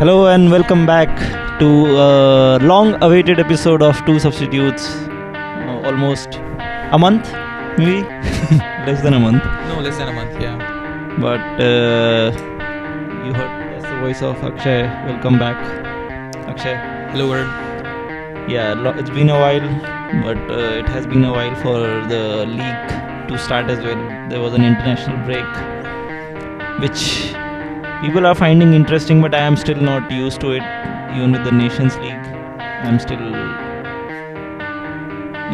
[0.00, 1.10] Hello and welcome back
[1.58, 1.68] to
[2.04, 4.86] a long-awaited episode of Two Substitutes.
[5.36, 6.36] Uh, almost
[6.96, 7.30] a month,
[7.78, 8.02] maybe
[8.86, 9.44] less than a month.
[9.68, 10.56] No, less than a month, yeah.
[11.20, 12.32] But uh,
[13.26, 14.82] you heard that's the voice of Akshay.
[15.10, 15.58] Welcome back,
[16.48, 16.76] Akshay.
[17.12, 18.48] Hello, Varun.
[18.48, 19.68] Yeah, lo- it's been a while,
[20.24, 21.78] but uh, it has been a while for
[22.08, 24.00] the league to start as well.
[24.30, 25.50] There was an international break,
[26.80, 27.34] which
[28.00, 30.62] people are finding interesting, but I am still not used to it.
[31.14, 32.26] Even with the Nations League,
[32.86, 33.20] I'm still,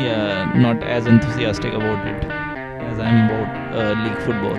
[0.04, 4.58] yeah, not as enthusiastic about it as I'm about uh, league football.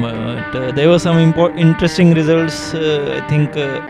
[0.00, 2.74] But uh, there were some impor- interesting results.
[2.74, 3.56] Uh, I think.
[3.56, 3.80] Uh,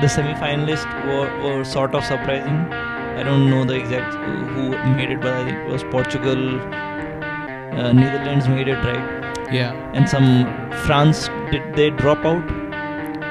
[0.00, 2.72] the semi-finalists were, were sort of surprising.
[3.18, 6.60] I don't know the exact who made it, but I think it was Portugal.
[6.60, 9.17] Uh, Netherlands made it right,
[9.52, 9.72] Yeah.
[9.94, 10.46] and some
[10.86, 12.42] France did they drop out?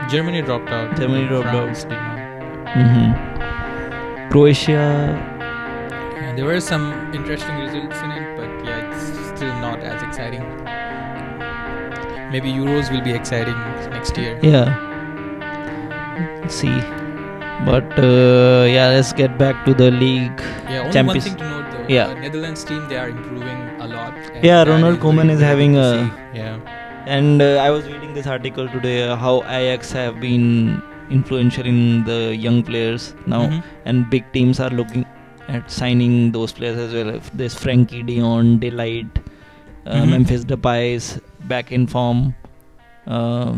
[0.10, 0.96] Germany dropped out.
[0.98, 2.18] Germany dropped France not.
[2.78, 4.30] Mm-hmm.
[4.32, 5.16] Croatia.
[6.22, 10.44] Yeah, there were some interesting results in it, but yeah, it's still not as exciting.
[12.32, 13.56] Maybe Euros will be exciting
[13.92, 14.38] next year.
[14.42, 14.84] Yeah.
[16.42, 16.80] Let's see,
[17.66, 20.40] but uh, yeah, let's get back to the league.
[20.70, 21.57] Yeah, only Champions- one thing to though.
[21.90, 22.08] Yeah.
[22.14, 24.14] The Netherlands team, they are improving a lot.
[24.44, 26.58] Yeah, Ronald Koeman is having to a- Yeah.
[27.06, 32.04] And uh, I was reading this article today uh, how Ajax have been influential in
[32.04, 33.64] the young players now, Mhm.
[33.86, 35.06] and big teams are looking
[35.48, 37.10] at signing those players as well.
[37.20, 39.20] If there's Frenkie de Jong, Delight,
[39.86, 40.10] uh, Mhm.
[40.16, 41.22] Memphis Depay is
[41.54, 42.36] back in form.
[43.08, 43.54] Uh,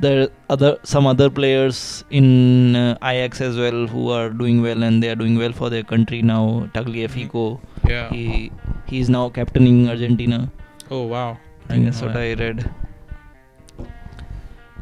[0.00, 4.82] there are other some other players in uh, Ajax as well who are doing well,
[4.82, 6.68] and they are doing well for their country now.
[6.74, 8.08] Tagliafico, Yeah.
[8.10, 8.50] he
[8.86, 10.50] he is now captaining Argentina.
[10.90, 11.38] Oh wow.
[11.68, 12.20] I guess didn't that's know what that.
[12.20, 12.70] I read.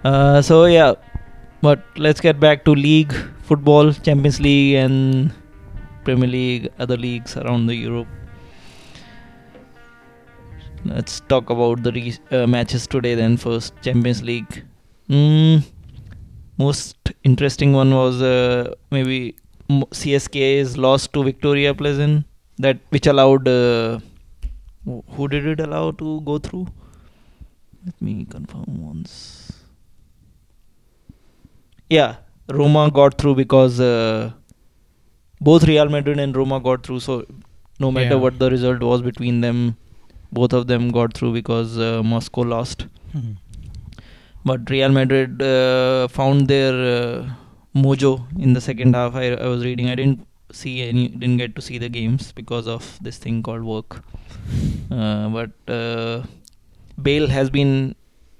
[0.04, 0.94] Uh, so yeah,
[1.62, 5.32] but let's get back to league football, Champions League, and
[6.04, 8.08] Premier League, other leagues around the Europe.
[10.84, 13.14] Let's talk about the re- uh, matches today.
[13.14, 14.62] Then first, Champions League.
[15.10, 15.64] Mm,
[16.58, 19.34] most interesting one was uh, maybe
[19.68, 22.24] CSKA's loss to Viktoria Plzen,
[22.58, 23.48] that which allowed.
[23.48, 23.98] Uh,
[25.16, 26.66] who did it allow to go through?
[27.84, 29.52] Let me confirm once.
[31.88, 32.16] Yeah,
[32.48, 34.30] Roma got through because uh,
[35.40, 37.00] both Real Madrid and Roma got through.
[37.00, 37.24] So
[37.80, 38.22] no matter Yeah.
[38.26, 39.76] what the result was between them,
[40.32, 42.86] both of them got through because uh, Moscow lost.
[43.14, 43.36] Mhm.
[44.44, 47.28] But Real Madrid uh, found their uh,
[47.74, 49.14] mojo in the second half.
[49.14, 49.88] I, I was reading.
[49.90, 51.08] I didn't see any.
[51.08, 54.02] Didn't get to see the games because of this thing called work.
[54.90, 56.22] Uh, but uh,
[57.00, 57.94] Bale has been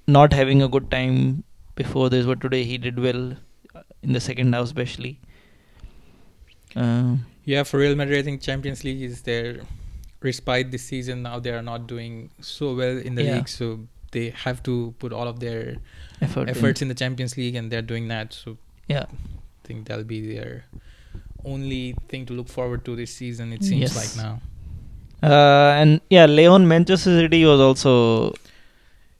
[0.07, 1.43] not having a good time
[1.75, 3.33] before this, but today he did well
[3.75, 5.19] uh, in the second half, especially.
[6.75, 9.61] Uh, Yeah, for Real Madrid, I think Champions League is their
[10.21, 11.23] respite this season.
[11.23, 13.35] Now they are not doing so well in the Yeah.
[13.35, 15.77] league, so they have to put all of their
[16.21, 16.49] effort.
[16.49, 18.33] efforts in the Champions League, and they're doing that.
[18.33, 18.57] So
[18.87, 19.05] Yeah.
[19.09, 20.65] I think that'll be their
[21.45, 23.53] only thing to look forward to this season.
[23.53, 23.95] It seems Yes.
[24.01, 24.41] like now.
[25.23, 28.33] Uh, and yeah, Lyon Manchester City was also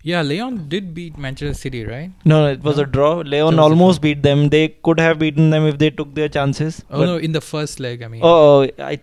[0.03, 2.11] Yeah, Lyon did beat Manchester City, right?
[2.25, 2.83] no, it was No?
[2.83, 3.09] a draw.
[3.33, 4.49] Lyon almost beat them.
[4.49, 6.83] They could have beaten them if they took their chances.
[6.89, 8.21] Oh no, in the first leg, I mean.
[8.23, 8.99] Oh, I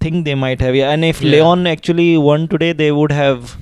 [0.00, 0.76] think they might have.
[0.76, 1.36] Yeah, and if Yeah.
[1.42, 3.56] Lyon actually won today, they would have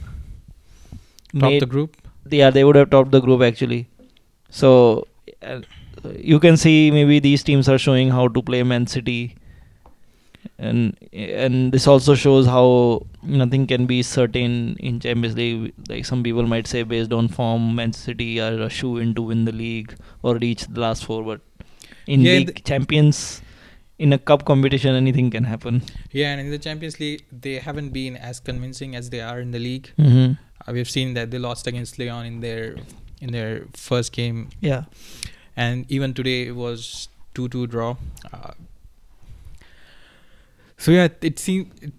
[1.41, 1.97] top the group.
[2.31, 3.89] yeah, they would have topped the group actually.
[4.51, 5.07] So
[5.43, 5.61] uh,
[6.17, 9.37] you can see maybe these teams are showing how to play Man City,
[10.59, 15.73] and and this also shows how nothing can be certain in Champions League.
[15.89, 19.23] Like some people might say, based on form, Man City are a shoe in to
[19.23, 21.23] win the league or reach the last four.
[21.25, 21.41] But
[22.07, 23.43] in Yeah, league champions,
[23.99, 25.83] in a cup competition, anything can happen.
[26.11, 29.53] Yeah, and in the Champions League, they haven't been as convincing as they are in
[29.53, 29.91] the league.
[29.99, 30.33] Mm-hmm.
[30.67, 32.77] Uh, we've seen that they lost against Lyon in their
[33.21, 34.85] in their first game, Yeah.
[35.57, 37.97] and even today it was two two draw.
[38.33, 38.53] Uh,
[40.77, 41.93] so yeah, it seems it,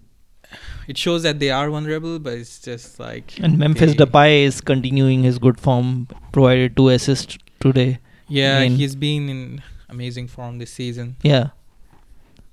[0.86, 4.60] it shows that they are vulnerable, but it's just like And Memphis they- Depay is
[4.60, 7.98] continuing his good form, provided two assists today.
[8.28, 8.76] Yeah, again.
[8.76, 11.16] he's been in amazing form this season.
[11.22, 11.48] Yeah.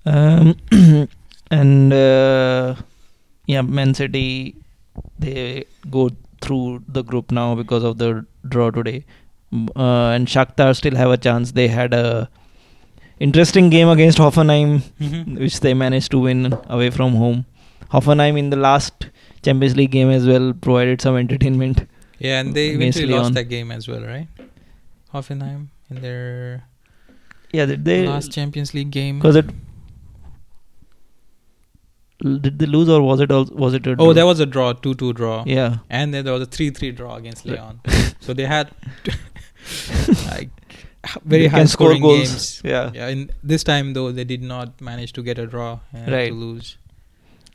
[0.05, 0.57] Um,
[1.51, 2.75] and uh,
[3.45, 4.55] yeah, Man City
[5.19, 6.09] they go
[6.41, 9.05] through the group now because of the draw today.
[9.75, 11.51] Uh, and Shakhtar still have a chance.
[11.51, 12.29] They had a
[13.19, 14.81] interesting game against Hoffenheim,
[15.39, 17.45] which they managed to win away from home.
[17.91, 19.07] Hoffenheim in the last
[19.43, 21.87] Champions League game as well provided some entertainment.
[22.19, 24.27] Yeah, and they eventually lost that game as well, right?
[25.13, 26.63] Hoffenheim in their
[27.51, 28.07] Yeah, did they?
[28.07, 29.19] last Champions League game.
[29.19, 29.45] Because it.
[32.23, 34.13] Did they lose or was it also, was it a Oh, draw?
[34.13, 37.45] there was a draw, two-two draw, yeah and then there was a three-three draw against
[37.45, 37.79] Lyon.
[38.19, 38.69] so they had
[40.27, 40.49] like
[41.25, 42.29] very They high can score scoring goals.
[42.29, 42.61] games.
[42.63, 46.11] yeah Yeah, in this time though they did not manage to get a draw and
[46.17, 46.29] Right.
[46.29, 46.77] to lose.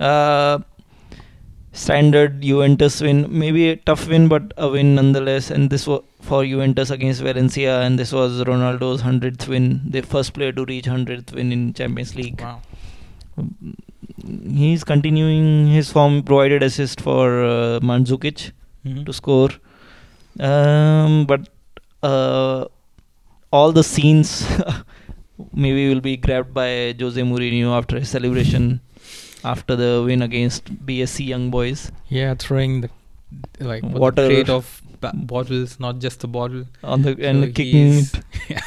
[0.00, 0.58] uh
[1.72, 6.44] standard Juventus win maybe a tough win but a win nonetheless and this was for
[6.44, 9.66] Juventus against Valencia and this was Ronaldo's 100th win
[9.96, 12.62] the first player to reach 100th win in Champions League Wow.
[14.62, 18.52] He's continuing his form provided assist for uh, Mandzukic
[18.86, 19.04] Mhm.
[19.06, 19.50] to score
[20.38, 21.48] um, but
[22.02, 22.64] uh,
[23.52, 24.46] all the scenes
[25.52, 28.80] maybe will be grabbed by Jose Mourinho after his celebration
[29.44, 32.90] after the win against BSC Young Boys Yeah, throwing the
[33.60, 34.22] like Water.
[34.22, 36.64] the crate of ba- bottles, not just the bottle.
[36.84, 38.20] on the and So kicking it.
[38.48, 38.60] Yeah,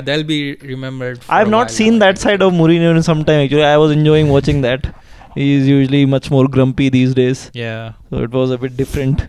[0.00, 1.22] they'll be remembered.
[1.22, 3.64] for I've not seen now, that side of Mourinho in some time actually.
[3.64, 4.94] I was enjoying watching that.
[5.34, 7.50] He's usually much more grumpy these days.
[7.54, 7.92] Yeah.
[8.10, 9.28] So it was a bit different.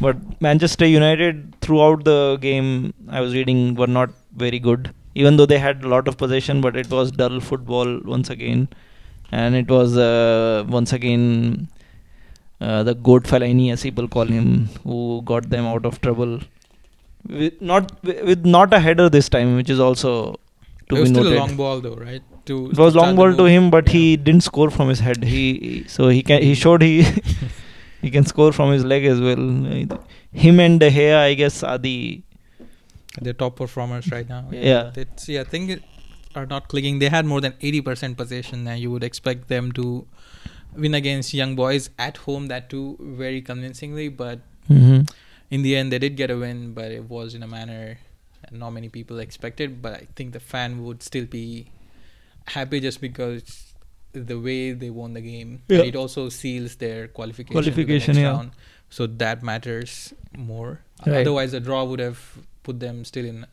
[0.00, 4.92] But Manchester United throughout the game I was reading were not very good.
[5.14, 8.68] Even though they had a lot of possession, but it was dull football once again.
[9.32, 11.68] And it was uh, once again
[12.60, 16.40] uh, the goat Fellaini as people call him, who got them out of trouble.
[17.28, 20.10] With not with not a header this time, which is also
[20.88, 22.22] to it was be still a long ball though, right?
[22.46, 23.92] To It was long ball to him, but Yeah.
[23.94, 25.24] he didn't score from his head.
[25.24, 27.04] He so he can he showed he
[28.02, 29.42] he can score from his leg as well.
[30.32, 32.22] Him and De Gea, I guess, are the
[33.20, 34.44] They're top performers right now.
[34.52, 34.92] Yeah.
[35.26, 35.82] Yeah, I think it
[36.34, 36.98] are not clicking.
[36.98, 40.06] They had more than eighty percent possession and you would expect them to
[40.76, 44.40] win against young boys at home that too very convincingly, but
[44.70, 45.08] Mhm.
[45.50, 47.98] In the end they did get a win, but it was in a manner
[48.50, 49.82] not many people expected.
[49.82, 51.70] But I think the fan would still be
[52.46, 53.74] happy just because
[54.12, 55.62] the way they won the game.
[55.68, 55.78] Yeah.
[55.78, 57.62] And it also seals their qualification.
[57.62, 58.30] to the Qualification, yeah.
[58.30, 58.50] round.
[58.88, 60.80] So that matters more.
[61.06, 61.22] Right.
[61.22, 63.46] Otherwise, a draw would have put them still in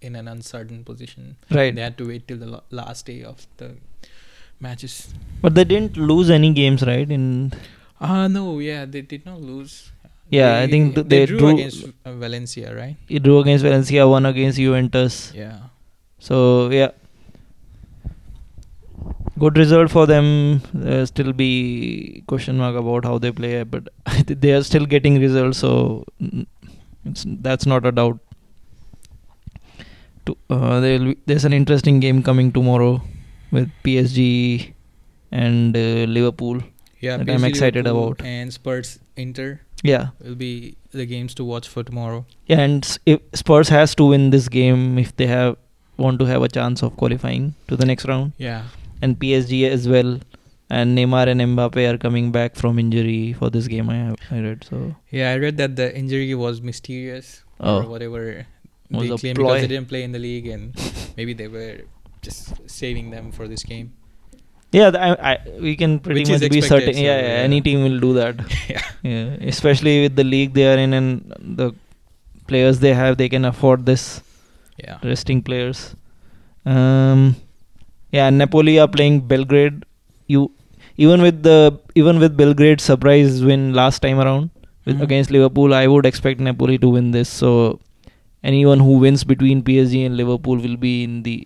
[0.00, 1.36] in an uncertain position.
[1.50, 1.74] right.
[1.74, 3.76] They had to wait till the la- last day of the
[4.60, 5.12] matches.
[5.42, 7.10] But they didn't lose any games, right?
[7.10, 7.52] In
[8.00, 9.90] Ah no, yeah, they did not lose.
[10.30, 12.96] Yeah, I think th- they, they drew, drew- against Valencia, right?
[13.08, 15.32] he drew against Valencia, one against Juventus.
[15.34, 15.58] Yeah.
[16.18, 16.90] So yeah,
[19.38, 20.60] good result for them.
[20.74, 23.88] There still be question mark about how they play, but
[24.26, 25.58] they are still getting results.
[25.58, 26.04] So
[27.04, 28.18] it's, that's not a doubt.
[30.26, 33.00] To, uh, there'll be, there's an interesting game coming tomorrow
[33.50, 34.72] with PSG
[35.32, 35.80] and uh,
[36.18, 36.60] Liverpool.
[37.00, 38.22] Yeah, That I'm excited Liverpool about.
[38.26, 42.26] And Spurs Inter Yeah, will be the games to watch for tomorrow.
[42.46, 45.56] yeah, and s- if Spurs has to win this game if they have
[45.96, 48.32] want to have a chance of qualifying to the next round.
[48.38, 48.62] Yeah.
[49.00, 50.18] and PSG as well.
[50.70, 53.88] And Neymar and Mbappe are coming back from injury for this game.
[53.88, 54.94] I have I read so.
[55.10, 57.76] Yeah, I read that the injury was mysterious Oh.
[57.82, 58.46] or whatever
[58.90, 60.74] Was they claim because they didn't play in the league and
[61.16, 61.82] maybe they were
[62.22, 63.92] just saving them for this game.
[64.70, 66.92] Yeah, I, I, we can pretty Which much be certain.
[66.94, 67.44] so, yeah, yeah, yeah.
[67.48, 68.36] any team will do that.
[68.68, 68.82] yeah.
[69.02, 71.74] yeah, especially with the league they are in and the
[72.46, 74.22] players they have, they can afford this
[74.76, 74.98] Yeah.
[75.02, 75.94] resting players.
[76.66, 77.36] Um,
[78.12, 79.84] yeah, Napoli are playing Belgrade.
[80.26, 80.50] You
[80.98, 84.50] even with the even with Belgrade surprise win last time around
[84.84, 85.02] with, Mhm.
[85.02, 87.28] against Liverpool, I would expect Napoli to win this.
[87.28, 87.80] So
[88.44, 91.36] anyone who wins between PSG and Liverpool will be in the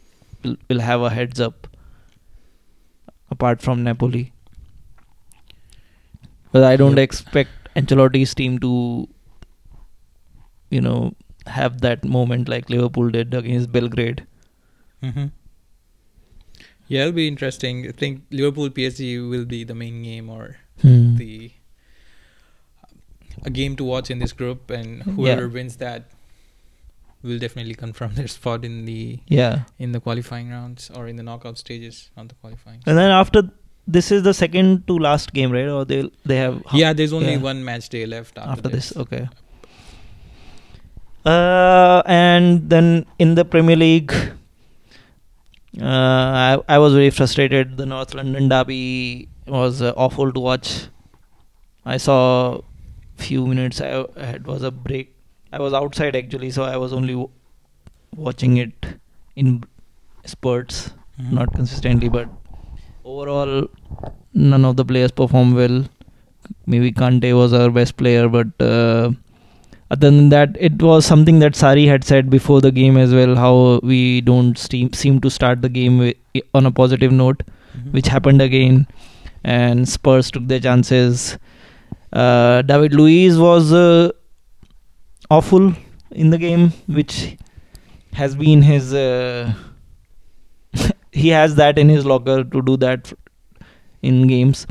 [0.44, 1.68] will, will have a heads up.
[3.32, 4.22] Apart from Napoli,
[6.52, 7.04] but I don't Yep.
[7.08, 8.72] expect Ancelotti's team to,
[10.70, 11.14] you know,
[11.46, 14.26] have that moment like Liverpool did against Belgrade.
[15.02, 15.26] Mm-hmm.
[16.88, 17.86] Yeah, it'll be interesting.
[17.88, 21.16] I think Liverpool PSG will be the main game or Hmm.
[21.16, 21.52] the
[23.44, 25.12] a game to watch in this group, and Yeah.
[25.14, 26.04] whoever wins that
[27.22, 31.22] will definitely confirm their spot in the Yeah, in the qualifying rounds or in the
[31.22, 32.80] knockout stages, not the qualifying.
[32.86, 33.42] and then after
[33.86, 35.68] this is the second to last game, right?
[35.68, 37.38] Or they they have Yeah, there's only yeah.
[37.50, 38.96] one match day left after, after this.
[38.96, 39.28] Okay.
[41.24, 44.12] Uh, and then in the Premier League,
[45.80, 47.76] uh, I I was very frustrated.
[47.76, 50.88] The North London derby was uh, awful to watch.
[51.84, 52.60] I saw
[53.16, 53.80] few minutes.
[53.80, 55.14] I had was a break.
[55.52, 57.28] I was outside actually, so I was only w-
[58.16, 58.86] watching it
[59.36, 59.62] in
[60.24, 60.78] spurts,
[61.20, 61.32] Mhm.
[61.40, 62.08] not consistently.
[62.08, 62.28] But
[63.04, 63.66] overall,
[64.34, 65.84] none of the players performed well.
[66.66, 69.10] Maybe Kante was our best player, but uh,
[69.90, 73.36] other than that, it was something that Sarri had said before the game as well.
[73.36, 77.42] How we don't steam, seem to start the game wi- on a positive note,
[77.76, 77.92] Mhm.
[77.92, 78.86] which happened again,
[79.44, 81.36] and Spurs took their chances.
[82.12, 84.10] Uh, David Luiz was uh,
[85.36, 85.72] awful
[86.10, 87.36] in the game, which
[88.14, 88.92] has been his.
[88.94, 89.52] Uh,
[91.12, 93.12] he has that in his locker to do that
[94.02, 94.66] in games.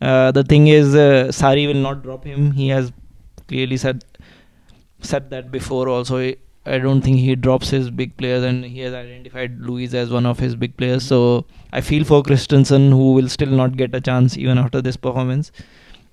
[0.00, 2.52] Uh, the thing is, uh, Sarri will not drop him.
[2.52, 2.92] He has
[3.48, 4.04] clearly said
[5.00, 5.88] said that before.
[5.88, 6.36] Also, I-
[6.82, 10.38] don't think he drops his big players, and he has identified Luiz as one of
[10.38, 11.02] his big players.
[11.12, 14.96] So I feel for Christensen, who will still not get a chance even after this
[14.96, 15.50] performance.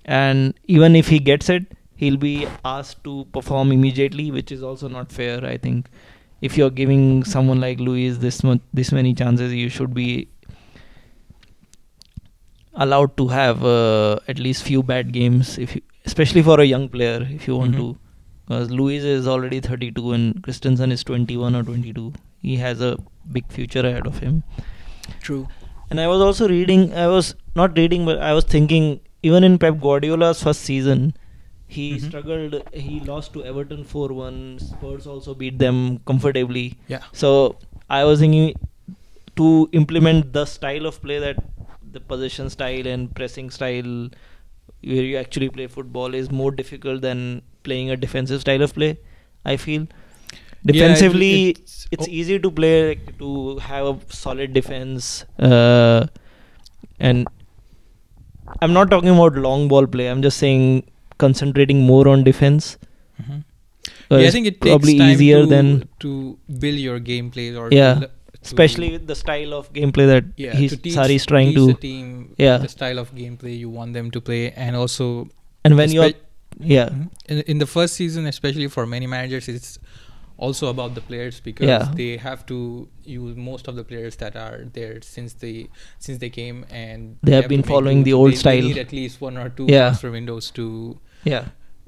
[0.06, 1.68] And even if he gets it,
[1.98, 5.44] he'll be asked to perform immediately, which is also not fair.
[5.46, 5.90] I think
[6.42, 10.30] if you're giving someone like Luiz this much, this many chances, you should be
[12.76, 16.88] allowed to have uh, at least few bad games, if you, especially for a young
[16.90, 17.78] player, if you want Mhm.
[17.78, 17.98] to.
[18.48, 22.14] Because Luiz is already 32 and Christensen is 21 or 22.
[22.42, 22.98] He has a
[23.38, 24.44] big future ahead of him.
[25.22, 25.48] True.
[25.90, 29.58] And I was also reading, I was not reading, but I was thinking, even in
[29.58, 31.14] Pep Guardiola's first season,
[31.68, 32.08] he Mhm.
[32.08, 32.56] struggled.
[32.74, 34.60] He lost to Everton 4 1.
[34.60, 36.66] Spurs also beat them comfortably.
[36.88, 37.04] Yeah.
[37.12, 37.32] So
[37.90, 38.54] I was thinking
[39.36, 41.38] to implement the style of play that
[41.92, 44.10] the possession style and pressing style
[44.84, 48.98] where you actually play football is more difficult than playing a defensive style of play.
[49.46, 49.88] I feel
[50.66, 52.12] defensively it's- it's oh.
[52.20, 56.06] easy to play like, to have a solid defense uh,
[57.00, 57.28] and
[58.62, 60.66] i'm not talking about long ball play i'm just saying
[61.18, 62.78] concentrating more on defense
[63.22, 63.44] Mhm.
[64.12, 67.58] uh, yeah, I think it probably takes time easier to, than to build your gameplays
[67.64, 68.06] or Yeah.
[68.44, 72.34] especially with the style of gameplay that yeah, he's teach, Sarri's trying to the team
[72.38, 72.58] Yeah.
[72.58, 75.08] the style of gameplay you want them to play and also
[75.66, 76.12] and when you're
[76.76, 77.10] yeah Mhm.
[77.34, 79.80] in, in the first season especially for many managers it's
[80.46, 81.92] also about the players because Yeah.
[82.00, 85.68] they have to use most of the players that are there since they
[86.06, 88.62] since they came and They have to been following the old they, style.
[88.62, 89.86] They need at least one or two Yeah.
[89.90, 90.68] transfer windows to
[91.30, 91.46] yeah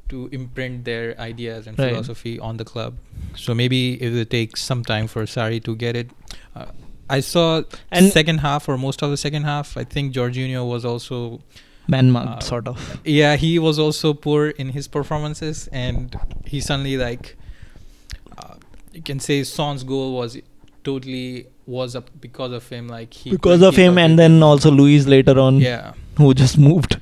[0.10, 1.90] to imprint their ideas and Right.
[1.92, 2.96] philosophy on the club.
[3.36, 6.10] So maybe it will take some time for Sarri to get it.
[6.56, 6.66] Uh,
[7.18, 9.78] I saw And- second half or most of the second half.
[9.78, 11.42] I think Jorginho was also
[11.88, 16.60] man marked Uh, sort of yeah he was also poor in his performances and he
[16.62, 17.36] suddenly like
[18.38, 18.56] uh,
[18.94, 20.38] you can say Son's goal was
[20.84, 24.70] totally was up because of him like he because of him and with then also
[24.72, 27.00] Luiz later on yeah who just moved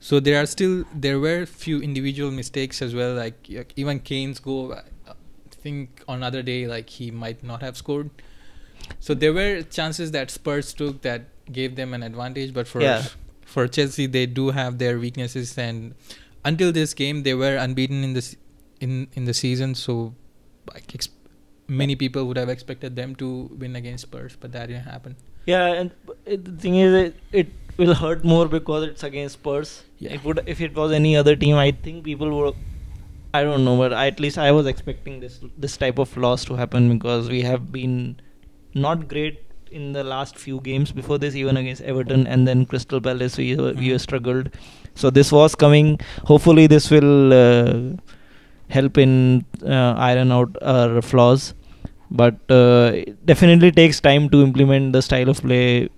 [0.00, 4.72] so there are still there were few individual mistakes as well like even Kane's goal
[4.72, 5.14] I uh,
[5.50, 8.10] think on other day like he might not have scored.
[8.98, 13.04] So there were chances that Spurs took that gave them an advantage but for Yeah.
[13.44, 15.94] for Chelsea they do have their weaknesses and
[16.44, 18.36] until this game they were unbeaten in this
[18.80, 19.74] in in the season.
[19.74, 20.14] So
[20.72, 21.10] like ex-
[21.68, 25.16] many people would have expected them to win against Spurs but that didn't happen.
[25.46, 25.90] Yeah, and
[26.26, 27.48] it, the thing is, it, it
[27.80, 29.72] will hurt more because it's against Spurs.
[29.98, 30.12] Yeah.
[30.18, 31.56] It would if it was any other team.
[31.56, 32.54] I think people would.
[33.32, 36.44] I don't know, but I, at least I was expecting this this type of loss
[36.50, 37.96] to happen because we have been
[38.74, 39.42] not great
[39.80, 43.36] in the last few games before this, even against Everton and then Crystal Palace.
[43.42, 43.92] We were, we Mhm.
[43.92, 44.50] were struggled,
[45.04, 45.92] so this was coming.
[46.32, 47.74] Hopefully, this will uh,
[48.68, 51.54] help in uh, iron out our flaws
[52.10, 55.88] but uh, it definitely takes time to implement the style of play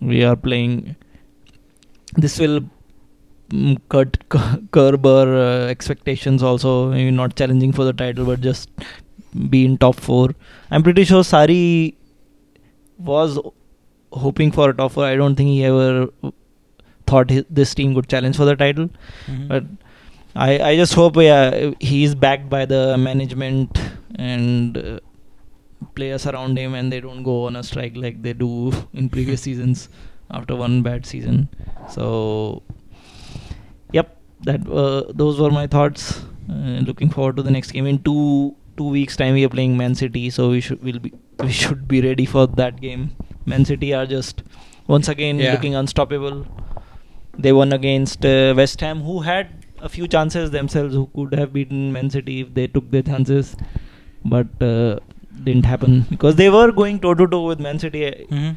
[0.00, 0.94] we are playing.
[2.16, 2.60] This will
[3.50, 4.18] mm, cut
[4.70, 6.90] curb our uh, expectations also.
[6.90, 8.70] Maybe not challenging for the title, but just
[9.50, 10.30] be in top four.
[10.70, 11.94] I'm pretty sure Sarri
[12.98, 13.38] was
[14.12, 15.04] hoping for a top four.
[15.04, 16.08] I don't think he ever
[17.06, 18.88] thought his, this team could challenge for the title.
[19.26, 19.48] Mhm.
[19.48, 19.64] But
[20.34, 23.78] I, I just hope yeah he's backed by the management
[24.16, 25.00] and uh,
[25.94, 29.40] players around him and they don't go on a strike like they do in previous
[29.48, 29.88] seasons
[30.30, 31.48] after one bad season.
[31.88, 32.62] So
[33.92, 36.24] yep, that uh, those were my thoughts.
[36.48, 39.34] Uh, looking forward to the next game in two two weeks time.
[39.34, 42.46] We are playing Man City, so we should will be we should be ready for
[42.46, 43.10] that game.
[43.46, 44.42] Man City are just
[44.86, 45.52] once again Yeah.
[45.52, 46.46] looking unstoppable.
[47.38, 49.48] They won against uh, West Ham, who had
[49.80, 53.56] a few chances themselves, who could have beaten Man City if they took their chances,
[54.24, 54.98] but uh,
[55.44, 58.04] didn't happen because they were going toe to toe with Man City.
[58.30, 58.56] Mhm.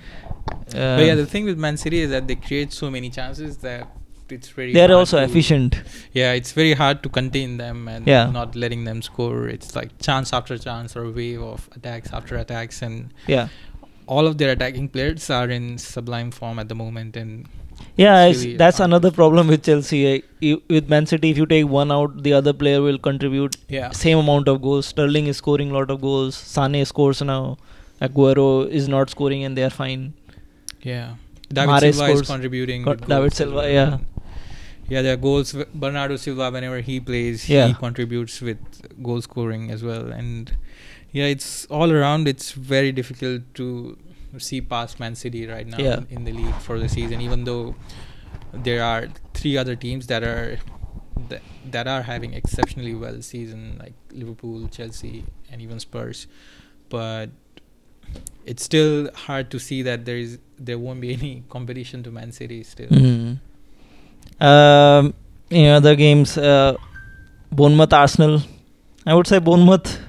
[0.49, 3.57] Uh, but yeah, the thing with Man City is that they create so many chances
[3.57, 3.87] that
[4.29, 4.73] it's very.
[4.73, 5.81] they are also to- efficient.
[6.13, 8.29] Yeah, it's very hard to contain them and Yeah.
[8.39, 9.47] not letting them score.
[9.47, 13.47] It's like chance after chance or wave of attacks after attacks, and Yeah,
[14.05, 17.17] all of their attacking players are in sublime form at the moment.
[17.23, 17.47] And
[18.03, 19.99] Yeah, really that's another problem with Chelsea.
[20.47, 23.89] You- With Man City, if you take one out, the other player will contribute Yeah.
[24.03, 24.85] same amount of goals.
[24.93, 26.35] Sterling is scoring a lot of goals.
[26.55, 27.57] Sane scores now.
[28.07, 28.47] Aguero
[28.79, 30.13] is not scoring, and they are fine.
[30.81, 31.15] Yeah.
[31.51, 32.83] David Mahrez Silva is contributing.
[32.83, 33.97] got David as Silva, yeah.
[34.87, 35.55] Yeah, there are goals.
[35.73, 37.67] Bernardo Silva, whenever he plays, Yeah.
[37.67, 38.57] he contributes with
[39.03, 40.07] goal scoring as well.
[40.11, 40.51] And
[41.11, 42.27] yeah, it's all around.
[42.27, 43.97] It's very difficult to
[44.37, 45.99] see past Man City right now Yeah.
[46.09, 47.75] in the league for the season, even though
[48.53, 50.59] there are three other teams that are
[51.69, 56.25] that are having exceptionally well season, like Liverpool, Chelsea, and even Spurs.
[56.89, 57.29] But
[58.45, 62.31] it's still hard to see that there is there won't be any competition to Man
[62.31, 62.89] City still.
[62.89, 63.39] Mhm.
[64.41, 65.13] Um,
[65.49, 66.75] in other games, uh,
[67.51, 68.41] Bournemouth Arsenal.
[69.05, 69.99] I would say Bournemouth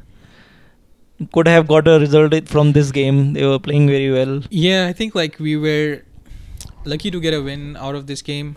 [1.33, 3.33] could have got a result from this game.
[3.35, 4.43] They were playing very well.
[4.51, 6.03] Yeah, I think like we were
[6.85, 8.57] lucky to get a win out of this game,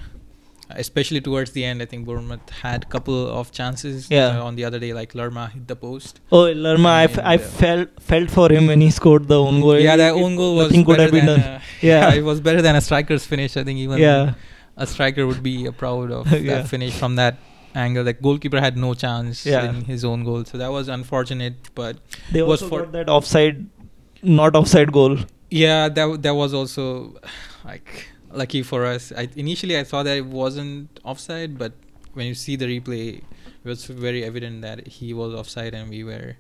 [0.70, 1.82] especially towards the end.
[1.82, 4.10] I think Bournemouth had a couple of chances.
[4.10, 4.40] Yeah.
[4.40, 6.20] uh, on the other day, like Lerma hit the post.
[6.32, 9.62] Oh, Lerma, I, f- I uh, felt felt for him when he scored the own
[9.62, 9.80] goal.
[9.80, 11.40] yeah, that own goal was nothing could have been done.
[11.40, 12.14] A, Yeah.
[12.14, 13.58] it was better than a striker's finish.
[13.58, 14.34] I think even yeah,
[14.78, 16.56] a striker would be proud of Yeah.
[16.56, 17.38] that finish from that
[17.76, 18.04] angle.
[18.04, 19.70] Like goalkeeper had no chance Yeah.
[19.70, 21.56] in his own goal, so that was unfortunate.
[21.76, 21.98] But
[22.32, 23.66] they was also for- got that offside,
[24.24, 25.18] not offside goal.
[25.52, 27.16] Yeah, that w- that was also
[27.66, 29.12] like lucky for us.
[29.16, 31.74] I initially I thought that it wasn't offside, but
[32.14, 33.24] when you see the replay, it
[33.64, 36.36] was very evident that he was offside, and we were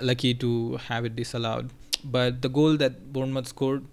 [0.00, 1.70] lucky to have it disallowed.
[2.04, 3.84] But the goal that Bournemouth scored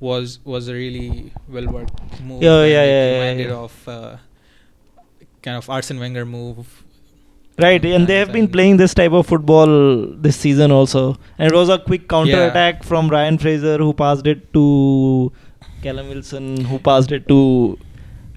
[0.00, 2.42] was was a really well worked move.
[2.42, 3.56] Yeah, yeah, it yeah, yeah, reminded yeah.
[3.56, 4.16] of uh,
[5.42, 6.84] kind of Arsene Wenger move.
[7.60, 11.16] Right, and they have been playing this type of football this season also.
[11.38, 15.32] And it was a quick counter attack from Ryan Fraser, who passed it to
[15.82, 17.78] Callum Wilson, who passed it to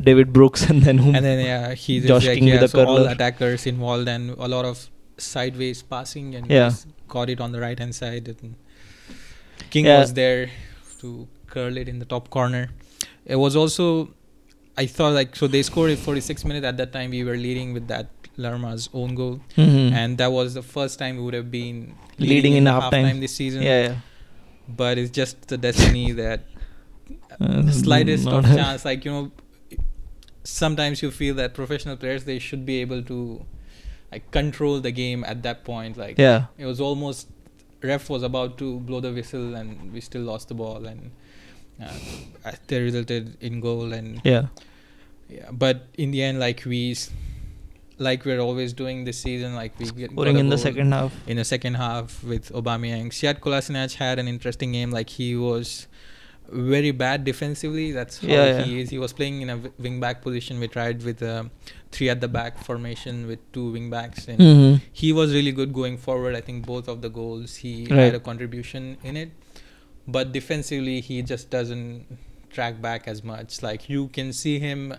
[0.01, 2.85] David Brooks, and then whom and then yeah, he's Josh like, King yeah, with so
[2.85, 6.71] all attackers involved and a lot of sideways passing and Yeah.
[7.07, 8.55] got it on the right hand side and
[9.69, 9.99] King Yeah.
[9.99, 10.49] was there
[11.01, 12.69] to curl it in the top corner.
[13.25, 14.13] It was also
[14.77, 17.73] I thought like so they scored it 46 minutes at that time we were leading
[17.73, 19.91] with that Lerma's own goal Mhm.
[19.91, 23.19] and that was the first time we would have been Leading in the halftime.
[23.19, 23.95] this season yeah, yeah.
[24.67, 26.45] but it's just the destiny that
[27.39, 29.31] Uh, slightest of chance like you know
[30.43, 33.45] sometimes you feel that professional players they should be able to
[34.11, 37.29] like control the game at that point like Yeah, it was almost
[37.81, 41.11] ref was about to blow the whistle and we still lost the ball and
[41.81, 41.91] uh,
[42.45, 44.47] uh, they resulted in goal and yeah.
[45.29, 46.95] yeah but in the end like we
[47.97, 51.13] like we're always doing this season like we get Scoring in the second half.
[51.27, 53.13] in the second half with Aubameyang.
[53.13, 54.91] Sead Kolasinac had an interesting game.
[54.91, 55.87] Like he was
[56.51, 57.91] very bad defensively.
[57.91, 58.81] That's how Yeah, he yeah.
[58.83, 58.89] is.
[58.89, 60.59] He was playing in a w- wing back position.
[60.59, 61.49] We tried with a
[61.91, 64.75] three at the back formation with two wing backs, and mm-hmm.
[64.91, 66.35] he was really good going forward.
[66.35, 67.99] I think both of the goals he Right.
[68.05, 69.31] had a contribution in it,
[70.07, 72.05] but defensively he just doesn't
[72.49, 73.61] track back as much.
[73.61, 74.93] Like you can see him.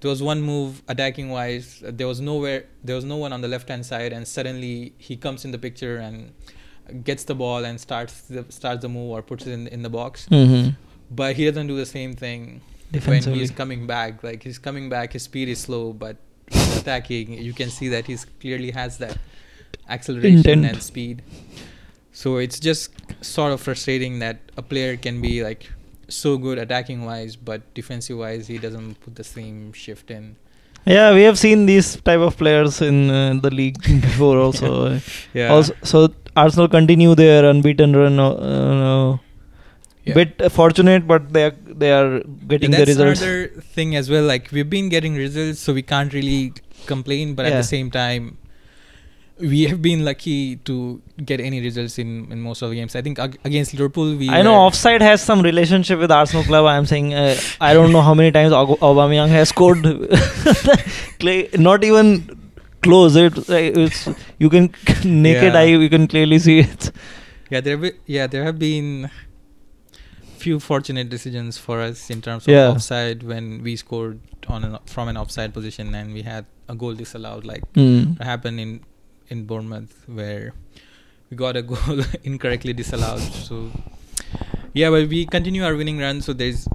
[0.00, 1.82] There was one move attacking wise.
[1.86, 2.66] uh, There was nowhere.
[2.84, 5.58] There was no one on the left hand side, and suddenly he comes in the
[5.58, 6.32] picture and
[7.04, 9.90] gets the ball and starts the, starts the move or puts it in in the
[9.90, 10.26] box.
[10.26, 10.68] hmm
[11.10, 12.60] But he doesn't do the same thing
[13.04, 14.22] when he's coming back.
[14.22, 16.16] Like he's coming back, his speed is slow, but
[16.76, 17.32] attacking.
[17.32, 19.18] You can see that he's clearly has that
[19.88, 20.64] acceleration Intent.
[20.66, 21.22] and speed.
[22.12, 22.90] So it's just
[23.24, 25.70] sort of frustrating that a player can be like
[26.08, 30.36] so good attacking wise, but defensive wise he doesn't put the same shift in.
[30.84, 35.00] Yeah, we have seen these type of players in uh, the league before also.
[35.34, 35.48] Yeah.
[35.48, 38.18] Also, so Arsenal continue their unbeaten run.
[38.18, 39.18] Uh, uh,
[40.08, 40.14] Yeah.
[40.18, 42.20] Bit fortunate, but they are they are
[42.52, 43.22] getting Yeah, the that's results.
[43.22, 44.24] another thing as well.
[44.34, 46.52] Like we've been getting results, so we can't really
[46.92, 47.34] complain.
[47.40, 48.28] But at the same time,
[49.40, 50.76] we have been lucky to
[51.24, 52.96] get any results in, in most of the games.
[52.96, 56.64] I think ag- against Liverpool, we I know offside has some relationship with Arsenal club.
[56.66, 59.84] I am saying uh, I don't know how many times Aub- Aubameyang has scored.
[61.20, 62.10] Clay- Not even
[62.82, 63.14] close.
[63.16, 64.72] It, it's you can
[65.04, 65.58] naked Yeah.
[65.60, 66.90] eye you can clearly see it.
[67.50, 69.10] Yeah, there have yeah there have been
[70.44, 72.68] few fortunate decisions for us in terms of Yeah.
[72.70, 76.94] offside when we scored on an, from an offside position and we had a goal
[76.94, 78.80] disallowed like it happened in
[79.34, 80.52] in Bournemouth where
[81.30, 81.98] we got a goal
[82.32, 83.20] incorrectly disallowed.
[83.48, 83.56] So
[84.74, 86.20] yeah, but we continue our winning run.
[86.22, 86.66] So there's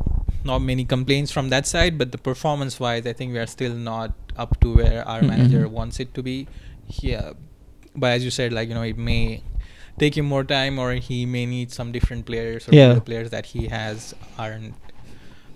[0.44, 3.74] not many complaints from that side, but the performance wise, I think we are still
[3.74, 4.12] not
[4.46, 5.28] up to where our Mhm.
[5.34, 6.38] manager wants it to be.
[7.02, 7.32] Yeah,
[7.96, 9.42] but as you said, like you know, it may
[10.00, 12.94] take him more time, or he may need some different players, or Yeah.
[12.94, 14.74] the players that he has aren't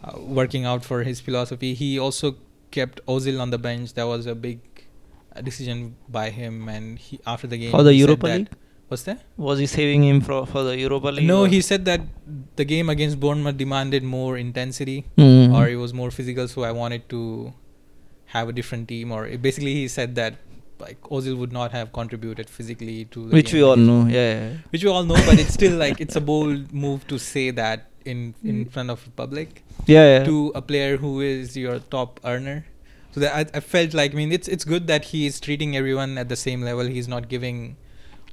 [0.03, 1.73] uh, working out for his philosophy.
[1.73, 2.35] He also
[2.71, 3.93] kept Ozil on the bench.
[3.93, 4.59] That was a big
[5.35, 6.69] uh, decision by him.
[6.69, 8.49] And he after the game For the Europa League?
[8.89, 9.23] What's that?
[9.35, 11.27] Was he saving him for for the Europa League?
[11.27, 12.01] No, or- he said that
[12.55, 15.53] the game against Bournemouth demanded more intensity Mhm.
[15.55, 17.53] or it was more physical, so I wanted to
[18.35, 19.11] have a different team.
[19.11, 20.35] Or basically, he said that
[20.79, 24.05] like Ozil would not have contributed physically to the which game we all know.
[24.07, 24.49] Yeah, yeah.
[24.69, 27.87] which we all know, but it's still like it's a bold move to say that
[28.05, 30.23] in in front of the public Yeah, yeah.
[30.25, 32.65] to a player who is your top earner.
[33.13, 35.75] So that I, I felt like I mean it's it's good that he is treating
[35.75, 36.85] everyone at the same level.
[36.85, 37.75] He's not giving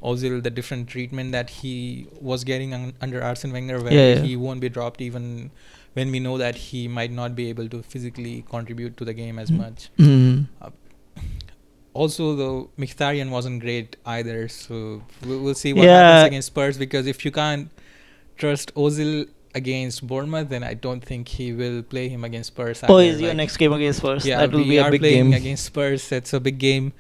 [0.03, 4.21] Ozil the different treatment that he was getting un- under Arsene Wenger, where Yeah, yeah.
[4.21, 5.51] he won't be dropped even
[5.95, 9.39] when we know that he might not be able to physically contribute to the game
[9.39, 9.57] as Mm.
[9.59, 9.89] much.
[9.99, 10.47] Mhm.
[11.95, 15.99] Also, though Mkhitaryan wasn't great either, so we'll, we'll see what Yeah.
[16.01, 16.77] happens against Spurs.
[16.77, 17.71] Because if you can't
[18.37, 22.83] trust Ozil against Bournemouth, then I don't think he will play him against Spurs.
[22.83, 23.15] Oh, either.
[23.15, 24.27] is your Like, next game against Spurs?
[24.27, 25.41] Yeah, that will we be a are big playing game.
[25.41, 26.11] against Spurs.
[26.11, 26.93] It's a big game.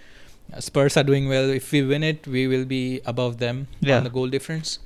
[0.60, 1.50] Spurs are doing well.
[1.50, 3.96] If we win it, we will be above them Yeah.
[3.98, 4.78] on the goal difference.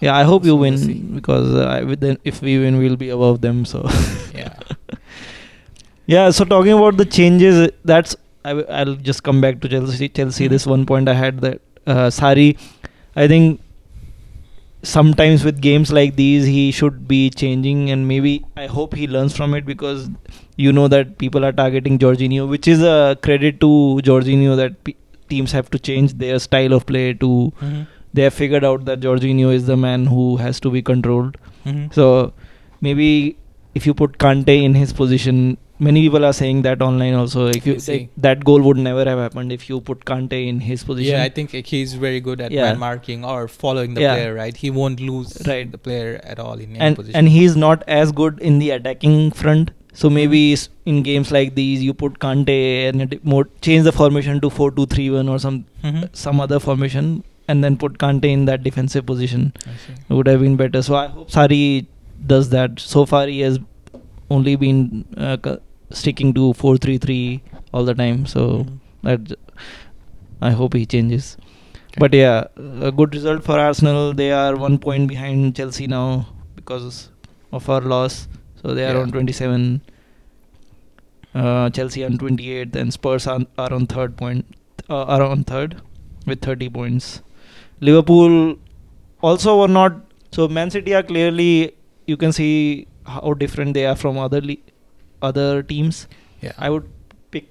[0.00, 3.10] Yeah, I hope you So we'll win because uh, then if we win, we'll be
[3.10, 3.64] above them.
[3.64, 3.88] So
[4.34, 4.54] Yeah.
[6.06, 6.30] yeah.
[6.30, 10.08] So talking about the changes, that's I w- I'll just come back to Chelsea.
[10.08, 10.48] Chelsea.
[10.48, 12.58] This one point I had that uh, Sarri,
[13.16, 13.60] I think
[14.82, 19.34] sometimes with games like these he should be changing and maybe I hope he learns
[19.34, 20.10] from it because
[20.56, 24.94] you know that people are targeting Jorginho, which is a credit to Jorginho that pe-
[25.30, 27.30] teams have to change their style of play to
[27.62, 27.86] Mhm.
[28.12, 31.38] they have figured out that Jorginho is the man who has to be controlled.
[31.66, 31.92] Mhm.
[31.94, 32.32] So
[32.82, 33.08] maybe
[33.74, 37.46] if you put Kante in his position, many people are saying that online also.
[37.48, 40.84] If you like, that goal would never have happened if you put Kante in his
[40.84, 41.12] position.
[41.12, 42.64] Yeah, I think like, he's very good at Yeah.
[42.70, 44.14] man marking or following the Yeah.
[44.14, 44.34] player.
[44.34, 45.70] Right, he won't lose Right.
[45.70, 47.16] the player at all in any and position.
[47.16, 49.70] and he's not as good in the attacking front.
[49.92, 50.14] So Mm-hmm.
[50.14, 50.56] maybe
[50.86, 54.86] in games like these, you put Kante and more change the formation to four two
[54.86, 56.08] three one or some Mhm.
[56.24, 57.12] some other formation,
[57.48, 59.52] and then put Kante in that defensive position.
[59.66, 59.92] I see.
[60.08, 60.82] It would have been better.
[60.88, 61.86] So I hope Sarri
[62.34, 62.80] does that.
[62.80, 63.58] So far, he has
[64.38, 64.78] only been
[65.16, 65.36] uh,
[66.00, 67.24] sticking to four three three
[67.72, 68.20] all the time.
[68.34, 68.78] So Mhm.
[69.08, 69.38] that
[70.50, 71.26] I hope he changes.
[71.88, 72.00] Okay.
[72.04, 72.44] But yeah,
[72.90, 74.12] a good result for Arsenal.
[74.22, 76.06] They are one point behind Chelsea now
[76.60, 76.86] because
[77.58, 78.16] of our loss.
[78.62, 79.02] So they are Yeah.
[79.06, 79.66] on 27.
[81.34, 84.44] Uh, Chelsea on 28, and Spurs are, are on third point.
[84.88, 85.76] Uh, are on third
[86.26, 87.22] with 30 points.
[87.80, 88.56] Liverpool
[89.20, 89.96] also were not.
[90.32, 91.72] So Man City are clearly.
[92.06, 94.56] You can see how different they are from other le-
[95.22, 96.06] other teams.
[96.40, 96.52] Yeah.
[96.58, 96.88] I would
[97.30, 97.46] pick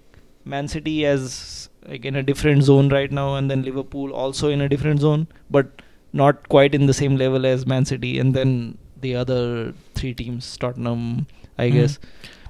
[0.46, 4.62] Man City as like in a different zone right now, and then Liverpool also in
[4.62, 5.82] a different zone, but
[6.14, 8.20] not quite in the same level as Man City.
[8.20, 11.74] And then the other three teams, Tottenham, I Mhm.
[11.74, 12.00] guess.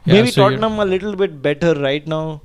[0.06, 2.42] Yeah, Maybe so Tottenham a little bit better right now,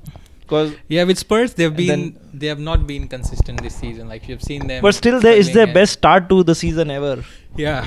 [0.49, 4.07] because Yeah, with Spurs, they've been then- they have not been consistent this season.
[4.13, 7.15] Like you've seen them, but still, there is their best start to the season ever.
[7.65, 7.85] Yeah,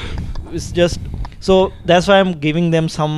[0.59, 1.01] It's just
[1.47, 1.55] so
[1.91, 3.15] that's why I'm giving them some.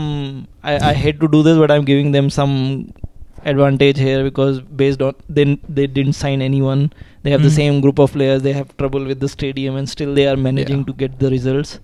[0.62, 2.54] I, I hate to do this, but I'm giving them some
[3.52, 6.84] advantage here because based on then they didn't sign anyone.
[7.24, 7.56] They have the Mhm.
[7.60, 8.42] same group of players.
[8.46, 10.88] They have trouble with the stadium, and still they are managing Yeah.
[10.92, 11.74] to get the results.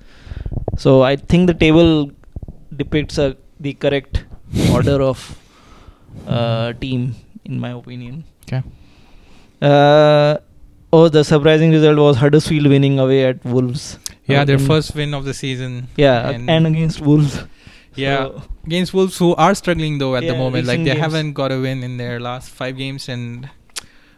[0.87, 1.93] So I think the table
[2.85, 3.29] depicts a,
[3.69, 4.25] the correct
[4.79, 5.27] order of
[6.27, 7.15] uh, team,
[7.51, 8.25] in my opinion.
[8.45, 8.63] Okay.
[9.61, 10.39] Uh,
[10.93, 13.99] oh, the surprising result was Huddersfield winning away at Wolves.
[14.27, 15.89] yeah, their first win of the season.
[15.97, 17.43] Yeah, and- and, against Wolves.
[17.97, 20.67] Yeah, So, against Wolves, who are struggling though at the moment.
[20.67, 21.01] Like they games.
[21.01, 23.51] haven't got a win in their last five games, and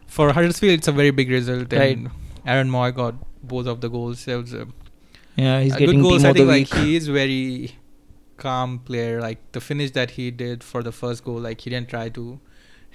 [0.07, 1.73] for Huddersfield, it's a very big result.
[1.73, 1.97] Right.
[1.97, 2.11] And
[2.45, 4.27] Aaron Mooy got both of the goals.
[4.27, 4.67] It was a,
[5.35, 6.23] yeah, he's a getting good goals.
[6.23, 6.71] I think week.
[6.73, 7.71] like he is very
[8.37, 9.19] calm player.
[9.19, 12.39] Like the finish that he did for the first goal, like he didn't try to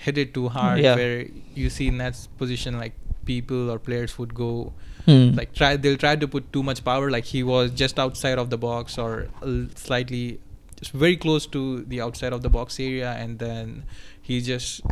[0.06, 0.80] hit it too hard.
[0.80, 0.94] Yeah.
[0.96, 4.72] Where you see in that position, like people or players would go
[5.08, 5.30] Hmm.
[5.40, 8.50] like try they'll try to put too much power like he was just outside of
[8.54, 9.28] the box or
[9.74, 10.38] slightly
[10.80, 11.60] just very close to
[11.92, 13.84] the outside of the box area and then
[14.20, 14.82] he just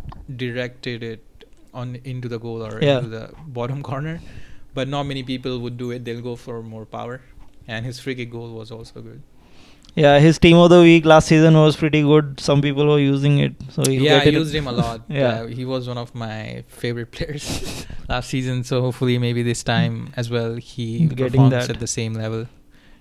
[0.43, 2.97] directed it on into the goal or Yeah.
[2.97, 4.19] into the bottom corner
[4.73, 7.21] but not many people would do it they'll go for more power
[7.67, 9.21] and his free kick goal was also good
[10.03, 12.39] yeah, his team of the week last season was pretty good.
[12.47, 15.01] Some people were using it, so yeah, get I used him a lot.
[15.09, 15.43] Yeah.
[15.43, 17.47] yeah, he was one of my favorite players
[18.09, 18.63] last season.
[18.63, 21.69] So hopefully, maybe this time as well, he Getting performs that.
[21.75, 22.45] at the same level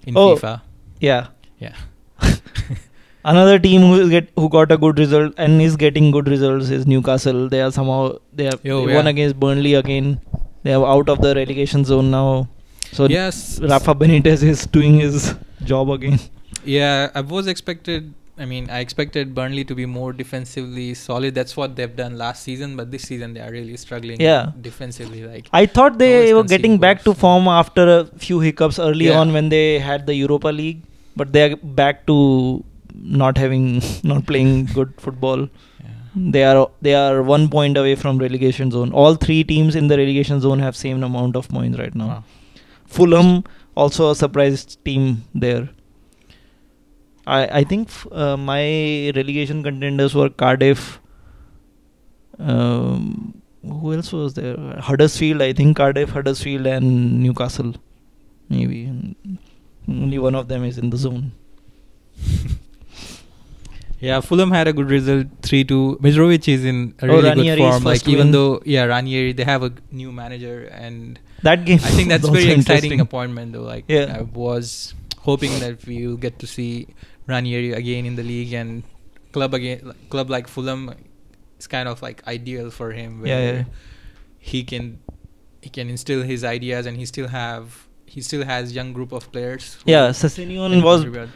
[0.07, 0.37] in Oh.
[0.37, 0.55] FIFA.
[1.01, 1.27] Yeah.
[1.59, 1.77] Yeah.
[3.25, 6.87] Another team who get who got a good result and is getting good results is
[6.87, 7.49] Newcastle.
[7.49, 8.97] They are somehow they have Yo, they yeah.
[8.99, 10.21] won against Burnley again.
[10.63, 12.49] They are out of the relegation zone now.
[12.93, 16.21] So yes, Rafa Benitez is doing his job again.
[16.67, 21.35] Yeah, I was expected I mean, I expected Burnley to be more defensively solid.
[21.35, 24.21] That's what they've done last season, but this season they are really struggling.
[24.21, 24.53] Yeah.
[24.61, 25.25] defensively.
[25.27, 29.19] Like I thought they were getting back to form after a few hiccups early Yeah.
[29.21, 30.83] on when they had the Europa League,
[31.17, 32.63] but they are back to
[32.95, 35.49] not having not playing good football.
[35.85, 35.95] yeah.
[36.37, 38.93] They are they are one point away from relegation zone.
[38.93, 42.09] All three teams in the relegation zone have same amount of points right now.
[42.09, 42.25] Wow.
[42.87, 45.69] Fulham also a surprise team there.
[47.27, 48.63] I I think f- uh, my
[49.17, 51.01] relegation contenders were Cardiff.
[52.39, 54.57] Um, who else was there?
[54.89, 57.75] Huddersfield, I think Cardiff, Huddersfield, and Newcastle.
[58.49, 58.81] Maybe
[59.89, 61.33] only one of them is in the zone.
[63.99, 65.99] Yeah, Fulham had a good result, three two.
[66.03, 67.83] Mitrovic is in a Oh, really good form.
[67.85, 68.33] Like even win.
[68.33, 71.79] though yeah, Ranieri they have a new manager, and That game.
[71.83, 73.63] I think that's very exciting appointment though.
[73.63, 74.19] Like Yeah.
[74.19, 76.89] I was hoping that we will get to see
[77.27, 78.83] Ranieri again in the league and
[79.33, 80.95] club again club like Fulham
[81.59, 83.65] is kind of like ideal for him where Yeah, yeah.
[84.39, 84.99] he can
[85.63, 89.31] he can instill his ideas and he still have he still has young group of
[89.33, 89.77] players.
[89.85, 91.31] Yeah, Sessegnon was contribute.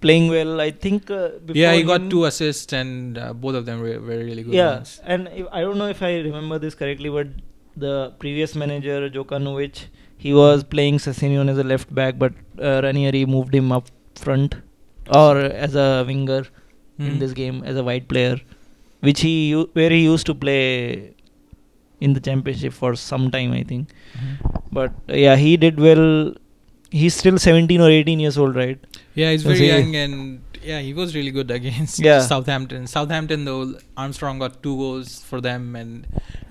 [0.00, 0.60] playing well.
[0.60, 1.10] I think.
[1.10, 4.54] Uh, yeah, he got two assists and uh, both of them were, were really good
[4.54, 5.00] Yeah, ones.
[5.04, 7.28] and if, I don't know if I remember this correctly, but
[7.76, 9.84] the previous manager Jokanovic,
[10.16, 14.56] he was playing Sessegnon as a left back, but uh, Ranieri moved him up front
[15.08, 16.42] or as a winger
[16.98, 17.18] in Mhm.
[17.18, 18.36] this game as a wide player,
[19.00, 21.12] which he u- where he used to play
[22.00, 23.88] in the championship for some time, I think.
[24.16, 24.62] Mhm.
[24.72, 26.34] But uh, yeah, he did well.
[26.90, 28.78] He's still 17 or 18 years old, right?
[29.14, 32.20] Yeah, he's very young and yeah, he was really good against Yeah.
[32.20, 32.86] Southampton.
[32.86, 36.06] Southampton though, Armstrong got two goals for them and.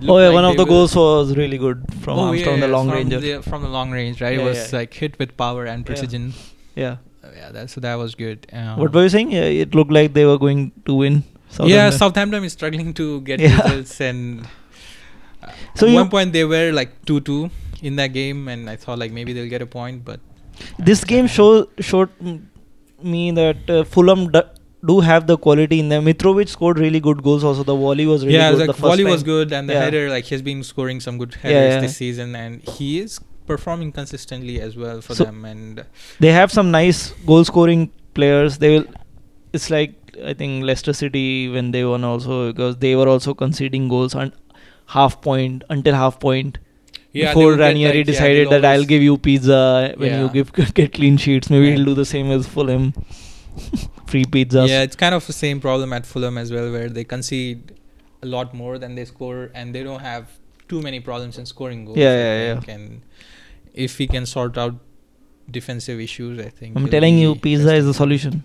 [0.07, 2.71] Oh yeah, like one of the goals was really good from Oh, Armstrong, yeah, the
[2.75, 2.87] long.
[3.09, 4.35] The, from the long range, right?
[4.37, 4.79] Yeah, it was yeah.
[4.79, 5.85] like hit with power and Yeah.
[5.93, 6.33] precision.
[6.75, 6.95] yeah.
[7.35, 8.45] Yeah, that so that was good.
[8.53, 9.31] Um, What were you saying?
[9.31, 11.23] Yeah, it looked like they were going to win.
[11.23, 11.97] yeah, Southampton.
[11.99, 13.61] Southampton is struggling to get Yeah.
[13.61, 14.45] results, and
[15.43, 17.49] uh, So at one point they were like two-two
[17.81, 20.19] in that game, and I thought like maybe they'll get a point, but
[20.79, 22.09] this game show, showed
[23.03, 24.41] me that uh, Fulham d-
[24.85, 26.05] do have the quality in them.
[26.05, 27.43] Mitrovic scored really good goals.
[27.43, 28.59] Also, the volley was really yeah, good.
[28.61, 29.83] the the first volley was good, and the Yeah.
[29.85, 31.81] header like he's been scoring some good Yeah, headers yeah.
[31.81, 35.45] this season, and he is performing consistently as well for So- them.
[35.45, 35.83] And uh,
[36.19, 38.57] They have some nice goal scoring players.
[38.59, 38.85] They will.
[39.53, 39.93] It's like
[40.25, 44.31] I think Leicester City when they won also because they were also conceding goals and
[44.87, 46.57] half point until half point.
[47.17, 50.21] yeah, before Ranieri like, decided they'll that I'll give you pizza when Yeah.
[50.23, 51.49] you give get clean sheets.
[51.49, 51.75] Maybe Yeah.
[51.75, 52.87] he'll do the same as Fulham.
[54.13, 54.67] Free pizzas.
[54.69, 57.73] Yeah, it's kind of the same problem at Fulham as well, where they concede
[58.21, 60.27] a lot more than they score, and they don't have
[60.67, 61.97] too many problems in scoring goals.
[61.97, 62.73] Yeah, yeah, yeah.
[62.75, 63.01] And
[63.75, 64.75] if we can sort out
[65.51, 68.43] defensive issues, I think I'm telling you, pizza is the solution.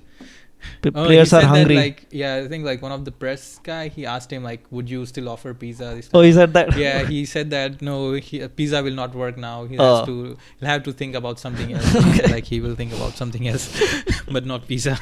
[0.82, 1.74] P- Oh, players are that, hungry.
[1.76, 4.90] like, yeah, I think like one of the press guy, he asked him like, "Would
[4.94, 6.76] you still offer pizza?" This oh, he said that.
[6.82, 9.64] yeah, he said that no, he, uh, pizza will not work now.
[9.64, 9.86] He Oh.
[9.96, 11.88] has to, he'll have to think about something else.
[12.10, 12.30] Okay.
[12.34, 13.70] like he will think about something else,
[14.30, 14.98] but not pizza.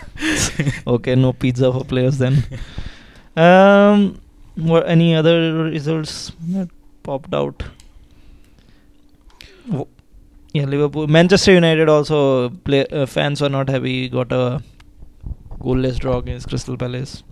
[0.87, 2.39] okay, no pizza for players then.
[3.37, 4.21] um,
[4.73, 6.69] what any other results that
[7.03, 7.65] popped out?
[9.69, 9.89] Wo-
[10.55, 14.09] Yeah, Liverpool, Manchester United also play, uh, fans were not happy.
[14.09, 14.63] Got a
[15.61, 17.23] goalless draw against Crystal Palace.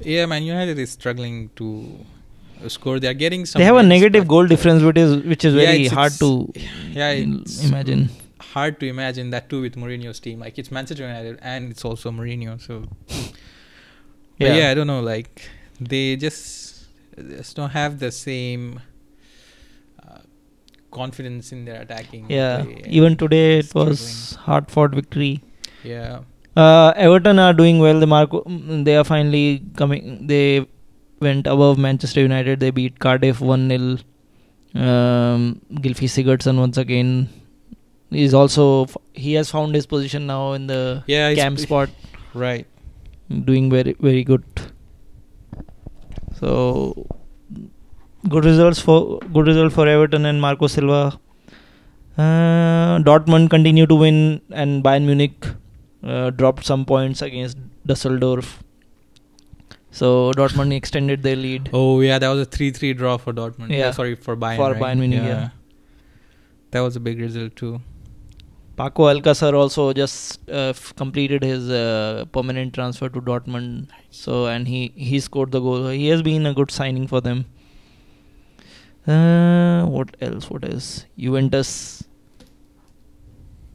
[0.00, 2.04] Yeah, Man United is struggling to
[2.64, 2.98] uh, score.
[3.00, 3.60] They are getting some.
[3.60, 6.12] they have a negative goal uh, difference, which is which is yeah, very it's- hard
[6.12, 6.52] it's- to
[6.90, 7.10] Yeah,
[7.68, 8.08] imagine.
[8.40, 10.40] hard to imagine that too with Mourinho's team.
[10.40, 12.60] Like it's Manchester United and it's also Mourinho.
[12.60, 12.84] So
[14.38, 14.56] Yeah.
[14.56, 14.70] yeah.
[14.70, 15.00] I don't know.
[15.00, 15.48] Like
[15.80, 16.86] they just
[17.38, 18.80] just don't have the same
[20.90, 22.26] confidence in their attacking.
[22.30, 25.42] Yeah, even today it was hard fought victory.
[25.84, 26.20] Yeah,
[26.56, 28.00] Uh, Everton are doing well.
[28.00, 30.26] The Marco, mm, they are finally coming.
[30.26, 30.66] They
[31.20, 32.60] went above Manchester United.
[32.60, 33.98] They beat Cardiff one 0
[34.86, 37.12] um, Gylfi Sigurdsson once again
[38.10, 41.32] is also f- he has found his position now in the yeah.
[41.34, 41.90] camp spot,
[42.34, 42.66] Right.
[43.52, 44.44] doing very very good.
[46.40, 47.06] So
[48.28, 51.18] good results for good result for Everton and Marco Silva.
[52.16, 55.46] Uh, Dortmund continue to win and Bayern Munich
[56.02, 58.62] uh, dropped some points against Dusseldorf.
[59.90, 61.70] So Dortmund extended their lead.
[61.72, 63.70] Oh yeah, that was a three-three draw for Dortmund.
[63.70, 63.92] Yeah.
[63.92, 64.56] sorry for Bayern.
[64.56, 64.82] For right?
[64.82, 65.50] Bayern Munich, yeah.
[66.72, 67.80] That was a big result too.
[68.76, 73.88] Paco Alcacer also just uh, f- completed his uh, permanent transfer to Dortmund.
[74.10, 75.88] So and he he scored the goal.
[75.88, 77.46] He has been a good signing for them.
[79.08, 80.50] Uh, what else?
[80.50, 81.06] What else?
[81.16, 82.04] Juventus.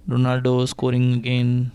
[0.07, 1.71] Ronaldo scoring again.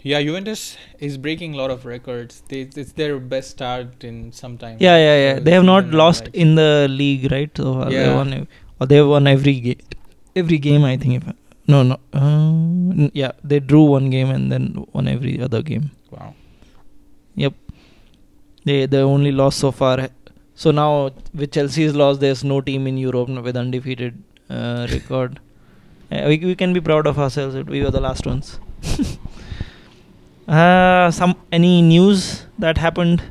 [0.00, 2.42] Yeah, Juventus is breaking a lot of records.
[2.48, 4.78] They, it's their best start in some time.
[4.80, 5.36] Yeah, yeah, yeah.
[5.36, 7.50] Uh, They have not lost like- in the league, right?
[7.56, 7.84] So.
[7.84, 8.16] They Yeah.
[8.16, 8.48] won,
[8.80, 9.76] or they have won every game.
[10.34, 11.14] Every game, I think.
[11.22, 11.34] If I,
[11.68, 11.98] no, no.
[12.12, 15.90] Uh, yeah, they drew one game and then won every other game.
[16.10, 16.34] Wow.
[17.36, 17.54] Yep.
[18.64, 20.08] They the only loss so far.
[20.54, 25.40] So now with Chelsea's loss, there's no team in Europe with undefeated uh, record.
[26.12, 27.56] Uh, we, we can be proud of ourselves.
[27.56, 28.60] We were the last ones.
[30.46, 33.22] uh, some any news that happened?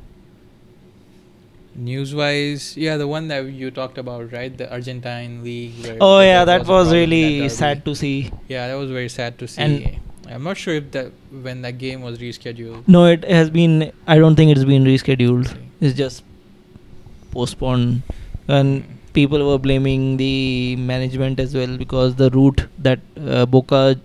[1.75, 4.57] News wise, yeah, the one that you talked about, right?
[4.57, 5.73] The Argentine league.
[5.83, 8.31] Where Oh yeah, that was really sad to see.
[8.47, 9.61] Yeah, that was very sad to see.
[9.61, 12.87] And- I'm not sure if that when that game was rescheduled.
[12.87, 13.91] No, it has been.
[14.07, 15.55] I don't think it's been rescheduled.
[15.81, 16.23] It's just
[17.31, 18.01] postponed,
[18.47, 23.99] and people were blaming the management as well because the route that uh, Boca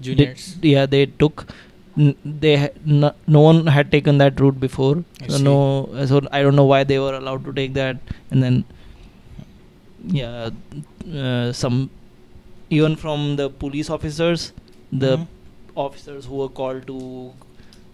[0.00, 0.54] Juniors.
[0.54, 1.46] Did, yeah, they took.
[1.98, 5.04] N- they ha- no, no one had taken that route before.
[5.22, 5.42] I So see.
[5.44, 7.96] no, so I don't know why they were allowed to take that,
[8.30, 8.64] and then
[10.06, 10.50] yeah,
[11.14, 11.90] uh, some
[12.70, 14.52] even from the police officers,
[14.92, 15.26] the Mhm.
[15.86, 16.98] officers who were called to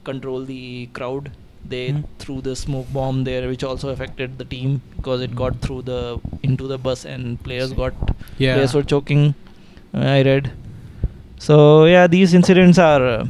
[0.04, 1.30] control the crowd,
[1.68, 2.02] they Mhm.
[2.18, 6.00] threw the smoke bomb there, which also affected the team because it got through the
[6.42, 7.94] into the bus and players got
[8.38, 8.54] yeah.
[8.54, 9.24] players were choking.
[9.94, 10.50] uh, I read.
[11.38, 13.02] So yeah, these incidents are.
[13.14, 13.26] Uh,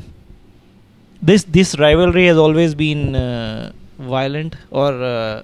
[1.22, 5.42] this this rivalry has always been uh, violent or uh,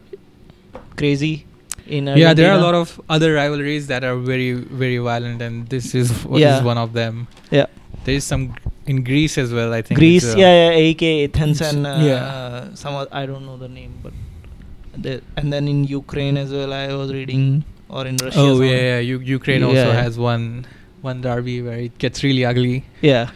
[0.97, 1.47] crazy.
[1.87, 5.69] In yeah, there are a lot of other rivalries that are very, very violent, and
[5.69, 6.63] this is, what is Yeah.
[6.63, 7.27] one of them.
[7.51, 7.67] Yeah.
[8.05, 8.55] There is some
[8.87, 9.99] in Greece as well, I think.
[9.99, 11.03] Greece, uh, yeah, yeah, AEK
[11.35, 12.75] Athens and uh, yeah.
[12.75, 14.13] some oth- I don't know the name, but
[14.97, 16.73] the, and then in Ukraine as well.
[16.73, 18.39] I was reading or in Russia.
[18.41, 18.99] Oh yeah, yeah.
[19.01, 20.03] U- Ukraine also Yeah.
[20.03, 20.67] has one
[21.03, 22.85] one derby where it gets really ugly.
[23.01, 23.31] yeah.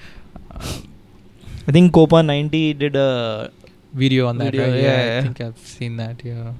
[1.67, 3.51] I think Copa 90 did a
[3.95, 4.83] Video on that, Video, right?
[4.83, 5.23] yeah, I yeah.
[5.23, 6.23] think I've seen that.
[6.25, 6.53] Yeah.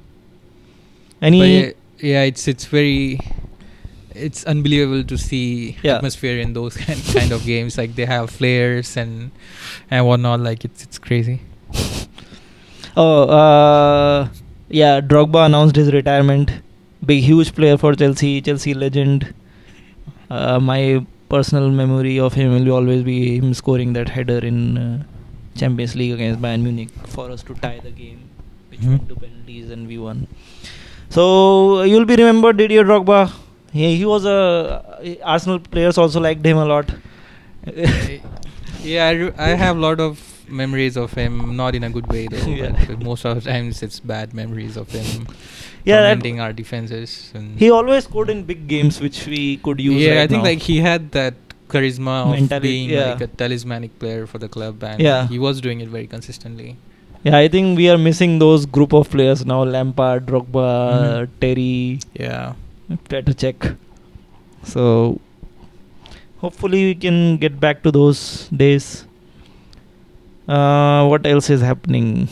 [1.21, 1.71] any But yeah,
[2.13, 3.19] yeah, it's it's very
[4.15, 5.97] it's unbelievable to see Yeah.
[5.97, 7.77] atmosphere in those kind, kind of games.
[7.79, 9.31] Like they have flares and
[9.91, 10.41] and whatnot.
[10.41, 11.41] Like it's it's crazy.
[12.97, 14.29] Oh, uh,
[14.69, 15.01] yeah.
[15.01, 16.53] Drogba announced his retirement.
[17.05, 18.41] Big, huge player for Chelsea.
[18.41, 19.35] Chelsea legend.
[20.31, 25.03] Uh, my personal memory of him will always be him scoring that header in uh,
[25.57, 28.21] Champions League against Bayern Munich for us to tie the game,
[28.71, 28.89] which Mhm.
[28.91, 30.27] went to penalties and we won.
[31.11, 33.21] So you'll be remembered, Didier Drogba.
[33.77, 34.37] He, he was a
[35.35, 36.91] Arsenal players also liked him a lot.
[38.83, 42.07] yeah, I, re- I have a lot of memories of him, not in a good
[42.13, 42.47] way though.
[42.63, 42.85] Yeah.
[42.89, 45.27] But most of the times it's bad memories of him
[45.85, 47.33] yeah, tormenting our defenses.
[47.35, 50.01] And he always scored in big games, which we could use.
[50.03, 50.51] yeah, right I think now.
[50.51, 51.35] like he had that
[51.69, 52.17] charisma
[52.55, 53.13] of being yeah.
[53.13, 55.27] like a talismanic player for the club, and Yeah.
[55.29, 56.77] he was doing it very consistently.
[57.25, 59.63] Yeah, I think we are missing those group of players now.
[59.65, 61.29] Lampard, Drogba, Mhm.
[61.41, 62.53] Terry, Yeah.
[62.91, 63.77] Petr Čech.
[64.63, 65.21] So
[66.39, 69.07] hopefully we can get back to those days.
[70.49, 72.29] Uh, what else is happening?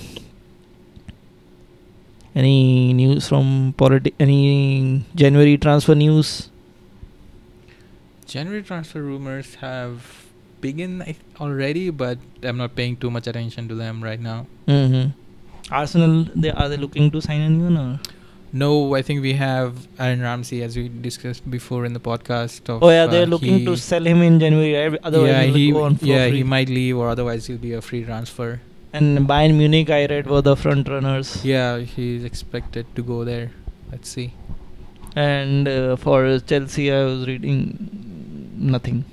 [2.35, 6.49] Any news from politi- Any January transfer news?
[8.27, 10.25] January transfer rumors have
[10.61, 14.47] begun I- already, but I'm not paying too much attention to them right now.
[14.67, 15.11] Mm-hmm.
[15.71, 18.01] Arsenal, they are they looking to sign anyone or?
[18.53, 22.69] No, I think we have Aaron Ramsey, as we discussed before in the podcast.
[22.69, 24.99] Of, Oh yeah, they're uh, looking to sell him in January.
[25.03, 26.37] Otherwise, yeah, he he will go on for yeah free.
[26.39, 28.61] he might leave, or otherwise he'll be a free transfer.
[28.93, 31.43] And Bayern Munich, I read, were the front runners.
[31.43, 33.51] Yeah, he's expected to go there.
[33.91, 34.35] Let's see.
[35.17, 37.59] And uh, for Chelsea, I was reading
[38.57, 39.05] nothing.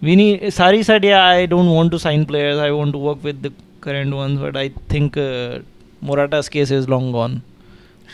[0.00, 0.42] We need.
[0.58, 2.58] Sarri said, "Yeah, I don't want to sign players.
[2.58, 5.60] I want to work with the current ones." But I think uh,
[6.02, 7.42] Morata's case is long gone.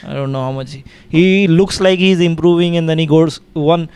[0.04, 3.40] I don't know how much he, he looks like he's improving, and then he goes
[3.52, 3.88] one.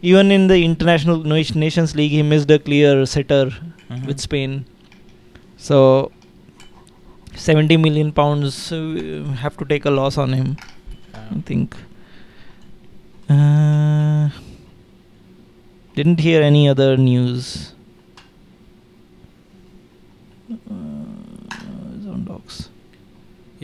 [0.00, 3.50] Even in the international Nations League, he missed a clear sitter
[3.90, 4.06] Mhm.
[4.06, 4.64] with Spain.
[5.56, 6.10] So,
[7.34, 10.56] 70 million pounds uh, have to take a loss on him.
[11.14, 11.76] I think.
[13.28, 14.30] Uh,
[15.94, 17.74] didn't hear any other news.
[20.50, 20.91] Uh.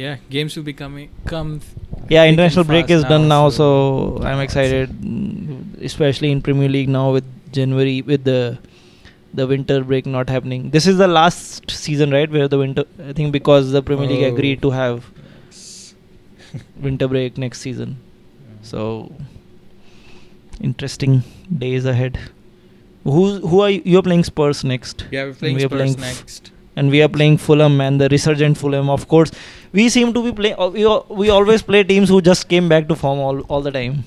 [0.00, 1.08] Yeah, games will be coming.
[1.30, 1.60] Come.
[2.08, 4.92] Yeah, international break fast is done now, so yeah, I'm excited,
[5.90, 7.24] especially in Premier League now with
[7.56, 8.58] January with the
[9.40, 10.68] the winter break not happening.
[10.76, 12.30] This is the last season, right?
[12.36, 14.34] Where the winter, I think, because the Premier League Oh.
[14.34, 15.10] agreed to have
[16.88, 17.96] winter break next season.
[18.62, 18.84] So
[20.60, 21.22] interesting
[21.64, 22.18] days ahead.
[23.04, 23.82] Who who are you?
[23.84, 25.04] You're playing Spurs next.
[25.10, 26.52] Yeah, we're playing we are Spurs playing f- next.
[26.78, 28.90] And we are playing Fulham and the resurgent Fulham.
[28.96, 29.32] Of course,
[29.72, 30.56] we seem to be playing.
[30.78, 30.84] We
[31.22, 33.98] we always play teams who just came back to form all all the time.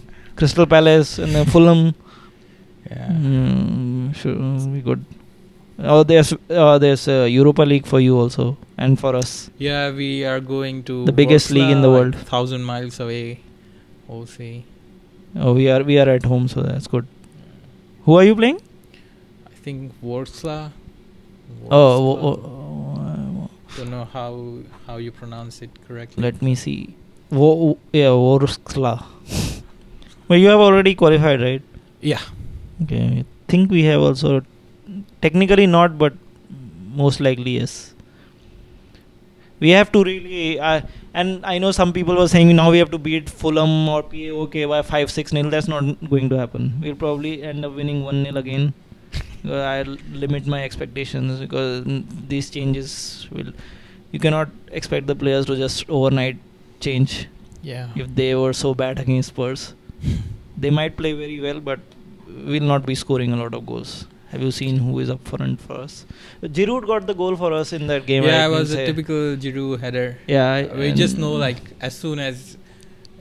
[0.41, 1.83] Crystal Palace and uh, Fulham.
[2.89, 3.09] Yeah.
[3.09, 4.37] Mm, sure,
[4.75, 5.05] we good.
[5.93, 8.47] Oh, there's uh, there's uh, Europa League for you also,
[8.77, 9.35] and for us.
[9.67, 12.15] Yeah, we are going to The biggest league in the world.
[12.15, 13.39] like, thousand miles away.
[14.07, 14.65] We'll see.
[15.35, 17.07] Oh, we are we are at home, so that's good.
[18.05, 18.61] Who are you playing?
[19.47, 20.69] I think Warsaw.
[21.69, 22.05] Oh, Warsaw.
[22.05, 24.29] wo- wo- don't know how
[24.87, 26.21] how you pronounce it correctly.
[26.23, 26.95] let me see.
[27.29, 28.93] Wo- yeah, Vorskla.
[30.27, 31.61] but you have already qualified, right?
[32.01, 32.21] yeah.
[32.83, 34.41] Okay, I think we have also
[35.21, 36.13] technically not, but
[37.01, 37.93] most likely yes.
[39.59, 40.81] We have to really, uh,
[41.13, 44.67] and I know some people were saying now we have to beat Fulham or PAOK
[44.67, 45.51] by five six nil.
[45.51, 46.73] That's not going to happen.
[46.81, 48.73] We'll probably end up winning one nil again.
[49.43, 51.83] Uh, I'll limit my expectations because
[52.33, 53.51] these changes will.
[54.11, 56.37] You cannot expect the players to just overnight
[56.79, 57.27] change
[57.63, 57.89] Yeah.
[57.95, 59.73] if they were so bad against Spurs.
[60.63, 61.79] They might play very well, but
[62.27, 64.05] will not be scoring a lot of goals.
[64.31, 66.05] Have you seen who is up front for us?
[66.43, 68.23] Giroud got the goal for us in that game.
[68.23, 68.85] yeah, I it was a say.
[68.85, 70.17] typical Giroud header.
[70.27, 72.57] Yeah, I- we just know like as soon as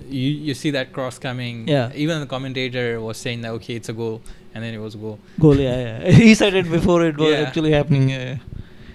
[0.08, 1.66] you you see that cross coming.
[1.68, 1.92] Yeah.
[1.94, 4.20] Even the commentator was saying that okay, it's a goal,
[4.54, 5.18] and then it was goal.
[5.38, 5.56] goal.
[5.56, 6.10] Yeah, yeah.
[6.22, 7.38] he said it before it was Yeah.
[7.46, 8.08] actually happening.
[8.10, 8.38] Yeah.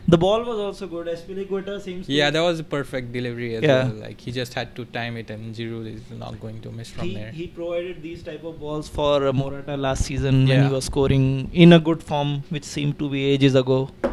[0.08, 1.08] The ball was also good.
[1.08, 2.06] Azpilicueta seems.
[2.06, 3.86] to- Yeah, that was a perfect delivery as Yeah.
[3.86, 3.94] well.
[4.02, 7.08] Like he just had to time it, and Giroud is not going to miss from
[7.08, 7.32] he, there.
[7.32, 11.50] he provided these type of balls for uh, Morata last season when he was scoring
[11.54, 13.90] in a good form, which seemed to be ages ago.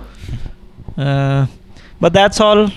[0.96, 1.46] Uh,
[2.00, 2.70] but that's all.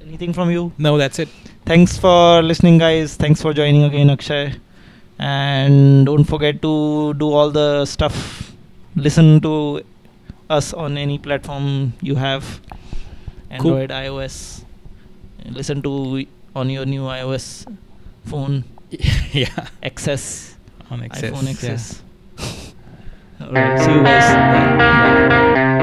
[0.00, 0.72] Anything from you?
[0.78, 1.28] no, that's it.
[1.66, 3.16] Thanks for listening, guys.
[3.16, 4.54] Thanks for joining again, Akshay.
[5.18, 8.52] And don't forget to do all the stuff.
[8.94, 9.82] Listen to
[10.48, 12.60] us on any platform you have
[13.58, 13.78] Cool.
[13.78, 14.64] Android, iOS.
[15.46, 17.64] Listen to on your new iOS
[18.24, 18.64] phone,
[19.32, 20.56] yeah, access
[20.90, 21.86] on access iPhone yeah.
[23.46, 24.34] Alright, see you guys.
[24.34, 25.54] Bye.
[25.54, 25.75] Bye.